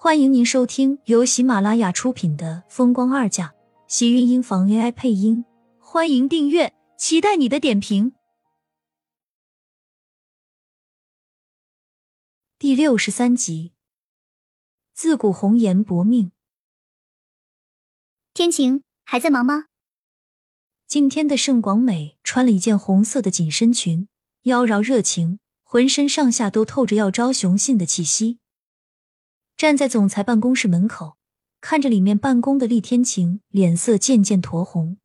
[0.00, 3.48] 欢迎您收听由喜马拉雅出品的《风光二嫁》，
[3.88, 5.44] 喜运音房 AI 配音。
[5.80, 8.12] 欢迎订阅，期待你的点评。
[12.60, 13.72] 第六十三集，
[14.94, 16.30] 自古红颜薄命。
[18.32, 19.64] 天晴还在忙吗？
[20.86, 24.06] 今天的盛广美穿了一件红色的紧身裙，
[24.42, 28.38] 妖娆热情，浑身上下都透着要招雄性的气息。
[29.58, 31.18] 站在总裁办公室门口，
[31.60, 34.98] 看着里面办公的厉天晴，脸色渐渐酡红。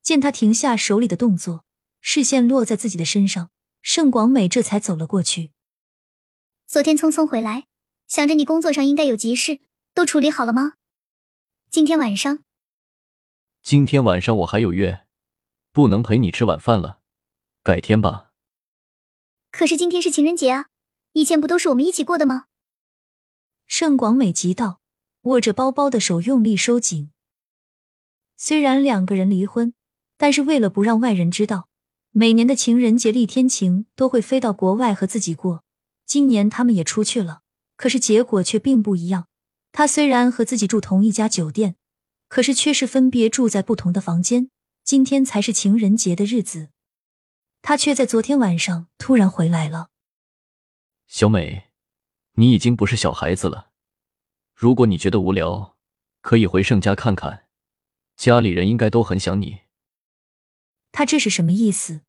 [0.00, 1.66] 见他停下手里的动作，
[2.00, 3.50] 视线落在自己的身上，
[3.82, 5.52] 盛广美这才走了过去。
[6.66, 7.66] 昨天匆匆回来，
[8.08, 9.60] 想着你工作上应该有急事，
[9.92, 10.76] 都处理好了吗？
[11.70, 12.38] 今天晚上，
[13.62, 15.04] 今天晚上我还有约，
[15.70, 17.00] 不能陪你吃晚饭了，
[17.62, 18.30] 改天吧。
[19.50, 20.68] 可是今天是情人节啊，
[21.12, 22.46] 以前不都是我们一起过的吗？
[23.76, 24.78] 盛广美急道，
[25.22, 27.10] 握着包包的手用力收紧。
[28.36, 29.74] 虽然两个人离婚，
[30.16, 31.68] 但是为了不让外人知道，
[32.12, 35.64] 每年的情人节，厉天晴都会飞到国外和自己过。
[36.06, 37.40] 今年他们也出去了，
[37.76, 39.26] 可是结果却并不一样。
[39.72, 41.74] 他虽然和自己住同一家酒店，
[42.28, 44.50] 可是却是分别住在不同的房间。
[44.84, 46.68] 今天才是情人节的日子，
[47.60, 49.88] 他却在昨天晚上突然回来了。
[51.08, 51.63] 小美。
[52.34, 53.70] 你已经不是小孩子了。
[54.54, 55.76] 如果你觉得无聊，
[56.20, 57.48] 可以回盛家看看，
[58.16, 59.62] 家里人应该都很想你。
[60.92, 62.02] 他这是什么意思？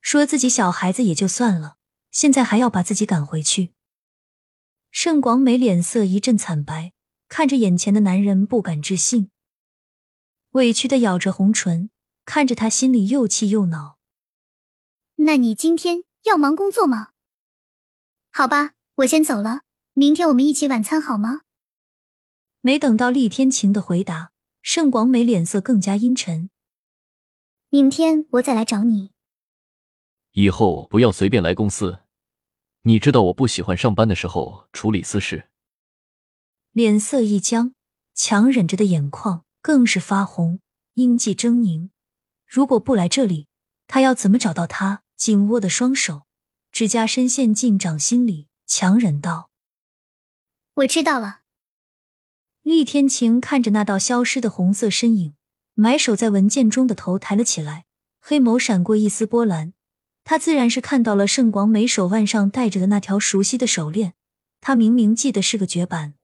[0.00, 1.76] 说自己小孩子也就算了，
[2.10, 3.72] 现在还要把自己赶回去。
[4.90, 6.92] 盛广美脸色一阵惨白，
[7.28, 9.30] 看着眼前的男人，不敢置信，
[10.50, 11.90] 委屈的咬着红唇，
[12.24, 13.98] 看着他，心里又气又恼。
[15.16, 17.12] 那你今天要忙工作吗？
[18.30, 18.74] 好吧。
[18.98, 19.62] 我先走了，
[19.94, 21.40] 明天我们一起晚餐好吗？
[22.60, 24.30] 没等到厉天晴的回答，
[24.62, 26.48] 盛广美脸色更加阴沉。
[27.70, 29.10] 明天我再来找你。
[30.30, 32.02] 以后不要随便来公司，
[32.82, 35.48] 你知道我不喜欢上班的时候处理私事。
[36.70, 37.74] 脸色一僵，
[38.14, 40.60] 强忍着的眼眶更是发红，
[40.94, 41.90] 阴气狰狞。
[42.46, 43.48] 如果不来这里，
[43.88, 45.02] 他要怎么找到他？
[45.16, 46.22] 紧握的双手，
[46.70, 48.46] 指甲深陷进掌心里。
[48.76, 49.50] 强忍道
[50.74, 51.42] ：“我知道了。”
[52.62, 55.36] 厉天晴看着那道消失的红色身影，
[55.74, 57.84] 埋首在文件中的头抬了起来，
[58.20, 59.74] 黑眸闪过一丝波澜。
[60.24, 64.14] 他自然是看到了盛广美手腕上戴着的那条熟悉的手链，
[64.60, 66.14] 他明明记得是个绝版。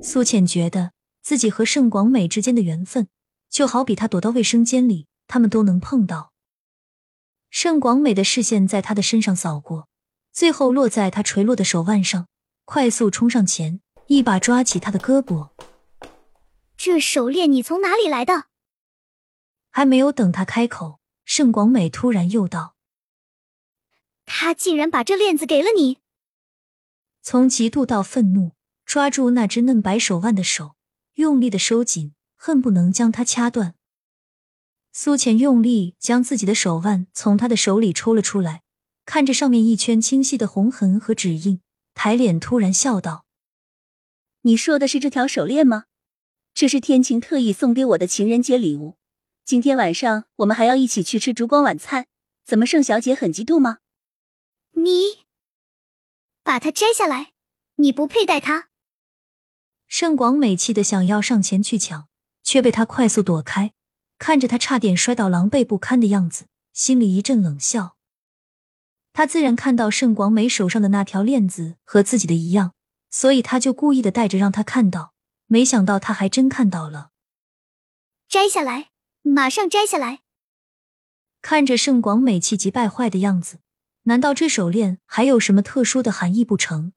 [0.00, 0.92] 苏浅觉得
[1.22, 3.08] 自己和盛广美之间的缘分，
[3.50, 6.32] 就好比他躲到卫生间里，他们都能碰到。
[7.50, 9.88] 盛广美的视线在他的身上扫过。
[10.32, 12.26] 最后落在他垂落的手腕上，
[12.64, 15.50] 快速冲上前，一把抓起他的胳膊。
[16.76, 18.46] 这手链你从哪里来的？
[19.70, 22.74] 还没有等他开口，盛广美突然又道
[24.26, 25.98] ：“他竟然把这链子给了你！”
[27.22, 28.52] 从嫉妒到愤怒，
[28.84, 30.76] 抓住那只嫩白手腕的手
[31.14, 33.74] 用力的收紧，恨不能将它掐断。
[34.92, 38.62] 苏浅用力将自己的手腕从他的手里抽了出来。
[39.12, 41.60] 看着上面一圈清晰的红痕和指印，
[41.92, 43.26] 抬脸突然笑道
[44.40, 45.84] ：“你说的是这条手链吗？
[46.54, 48.96] 这是天晴特意送给我的情人节礼物。
[49.44, 52.06] 今天晚上我们还要一起去吃烛光晚餐，
[52.46, 53.80] 怎么盛小姐很嫉妒吗？”
[54.80, 55.26] 你
[56.42, 57.32] 把它摘下来，
[57.74, 58.70] 你不配戴它。
[59.86, 62.08] 盛广美气的想要上前去抢，
[62.42, 63.74] 却被他快速躲开。
[64.16, 67.98] 看着他差点摔倒、狼狈不堪的样子，心里一阵冷笑。
[69.12, 72.72] 他自然看到盛广美手上的那条链子和自己的一样，
[73.10, 75.12] 所以他就故意的戴着让他看到。
[75.46, 77.10] 没想到他还真看到了。
[78.26, 78.88] 摘下来，
[79.20, 80.20] 马上摘下来！
[81.42, 83.58] 看着盛广美气急败坏的样子，
[84.04, 86.92] 难道这手链还有什么特殊的含义不成？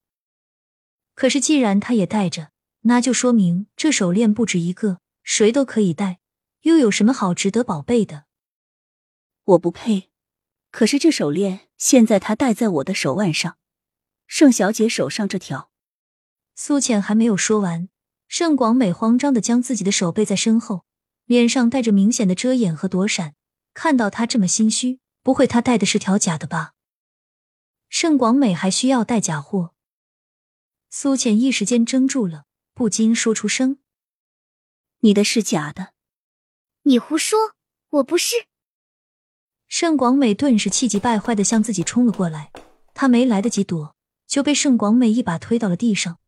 [1.16, 2.52] 可是既然他也戴着，
[2.82, 6.20] 那就说明这手链不止一个，谁都可以戴，
[6.62, 8.24] 又有什么好值得宝贝的？
[9.44, 10.12] 我不配。
[10.76, 13.58] 可是这手链现在他戴在我的手腕上，
[14.28, 15.72] 盛小姐手上这条。
[16.54, 17.88] 苏浅还没有说完，
[18.28, 20.84] 盛广美慌张的将自己的手背在身后，
[21.24, 23.36] 脸上带着明显的遮掩和躲闪。
[23.74, 26.74] 看到他这么心虚，不会他戴的是条假的吧？
[27.88, 29.74] 盛广美还需要带假货？
[30.90, 32.44] 苏浅一时间怔住了，
[32.74, 33.80] 不禁说出声
[35.00, 35.94] ：“你的是假的。”
[36.84, 37.56] 你胡说，
[37.92, 38.48] 我不是。
[39.68, 42.52] 盛广美顿时气急败坏的向自己冲了过来，
[42.94, 43.96] 他没来得及躲，
[44.28, 46.20] 就被盛广美一把推到了地上。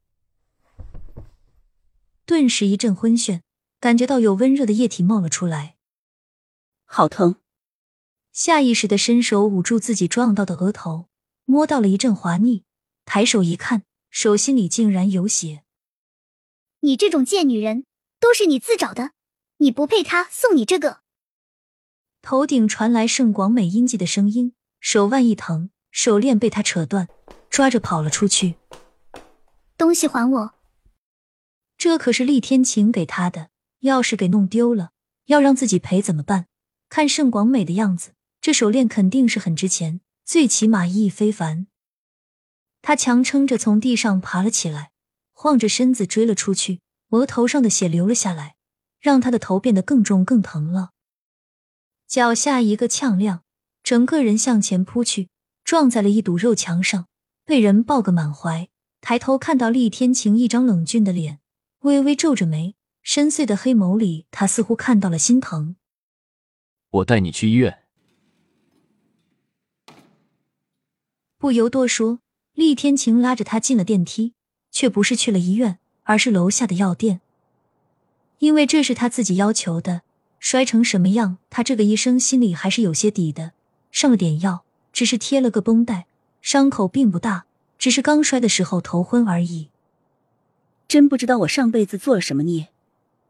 [2.26, 3.42] 顿时一阵昏眩，
[3.80, 5.78] 感觉到有温热的液体冒了出来，
[6.84, 7.36] 好疼！
[8.34, 11.08] 下意识的伸手捂住自己撞到的额头，
[11.46, 12.66] 摸到了一阵滑腻，
[13.06, 15.64] 抬手一看，手心里竟然有血。
[16.82, 17.86] 你这种贱女人，
[18.20, 19.12] 都是你自找的，
[19.58, 21.02] 你不配他送你这个。
[22.28, 24.52] 头顶传来盛广美阴寂的声音，
[24.82, 27.08] 手腕一疼，手链被他扯断，
[27.50, 28.56] 抓着跑了出去。
[29.78, 30.54] 东西还我！
[31.78, 33.48] 这可是厉天晴给他的，
[33.80, 34.90] 要是给弄丢了，
[35.28, 36.48] 要让自己赔怎么办？
[36.90, 41.68] 看盛广美的样子，这手链肯定是很值钱，最起码意义非凡。
[42.82, 44.92] 他强撑着从地上爬了起来，
[45.32, 46.82] 晃着身子追了出去，
[47.12, 48.58] 额头上的血流了下来，
[49.00, 50.90] 让他的头变得更重更疼了。
[52.08, 53.42] 脚下一个踉跄，
[53.84, 55.28] 整个人向前扑去，
[55.66, 57.08] 撞在了一堵肉墙上，
[57.44, 58.70] 被人抱个满怀。
[59.02, 61.40] 抬头看到厉天晴一张冷峻的脸，
[61.82, 65.76] 微微皱着眉，深邃的黑眸里，他似乎看到了心疼。
[66.90, 67.84] 我带你去医院。
[71.38, 72.22] 不由多说，
[72.54, 74.34] 厉天晴拉着他进了电梯，
[74.72, 77.20] 却不是去了医院，而是楼下的药店，
[78.40, 80.04] 因为这是他自己要求的。
[80.40, 83.54] 摔成什么样，他这个医生心里还是有些底的。
[83.92, 84.64] 上了点药，
[84.94, 86.06] 只是贴了个绷带，
[86.42, 87.46] 伤口并不大，
[87.78, 89.70] 只是刚摔的时候头昏而已。
[90.88, 92.70] 真不知道我上辈子做了什么孽，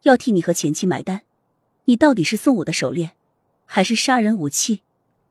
[0.04, 1.22] 要替你和前妻买单。
[1.86, 3.14] 你到底是送我的手链，
[3.66, 4.82] 还是杀人武器？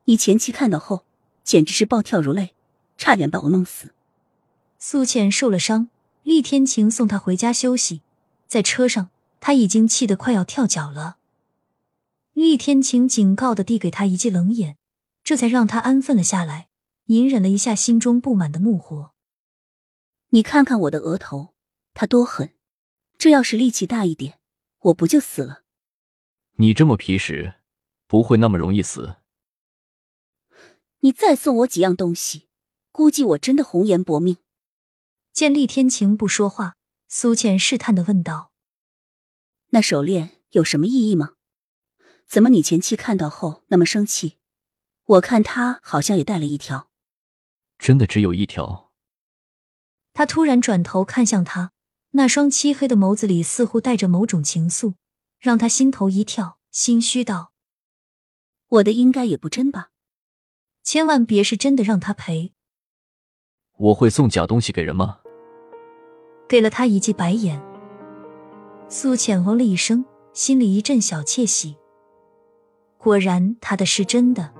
[0.05, 1.03] 你前妻看到后，
[1.43, 2.53] 简直是暴跳如雷，
[2.97, 3.93] 差点把我弄死。
[4.79, 5.89] 苏浅受了伤，
[6.23, 8.01] 厉天晴送她回家休息，
[8.47, 9.09] 在车上，
[9.39, 11.16] 他已经气得快要跳脚了。
[12.37, 14.77] 厉天晴警告的递给他一记冷眼，
[15.23, 16.69] 这才让他安分了下来，
[17.05, 19.15] 隐忍了一下心中不满的怒火。
[20.27, 21.55] 你看看我的额头，
[21.95, 22.53] 他多狠！
[23.17, 24.39] 这要是力气大一点，
[24.81, 25.63] 我不就死了？
[26.57, 27.55] 你这么皮实，
[28.05, 29.15] 不会那么容易死。
[30.99, 32.49] 你再送我几样东西，
[32.91, 34.37] 估计我真的红颜薄命。
[35.33, 38.51] 见厉天晴不说话，苏倩试探的问道
[39.69, 41.31] ：“那手链有什么意义吗？”
[42.27, 42.49] 怎么？
[42.49, 44.37] 你前妻看到后那么生气？
[45.05, 46.89] 我看他好像也带了一条。
[47.79, 48.91] 真的只有一条？
[50.13, 51.71] 他突然转头看向他，
[52.11, 54.95] 那双漆黑的眸子里似乎带着某种情愫，
[55.39, 57.53] 让他心头一跳，心虚道
[58.67, 59.91] ：“我的应该也不真吧？
[60.83, 62.53] 千万别是真的，让他赔。”
[63.77, 65.19] 我会送假东西给人吗？
[66.49, 67.61] 给了他一记白眼。
[68.89, 70.03] 苏浅哦了一声，
[70.33, 71.77] 心里一阵小窃喜。
[72.97, 74.53] 果然，他的是真的。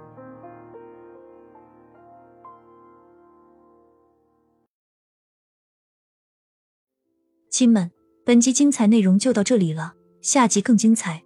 [7.49, 7.91] 亲们，
[8.23, 11.23] 本集精彩内容就到这里了，下集更精彩，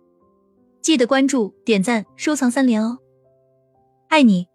[0.81, 2.99] 记得关注、点赞、收藏三连哦！
[4.07, 4.50] 爱你。